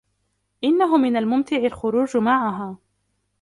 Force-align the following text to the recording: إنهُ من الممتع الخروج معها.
إنهُ 0.63 0.97
من 0.97 1.15
الممتع 1.17 1.57
الخروج 1.57 2.17
معها. 2.17 2.77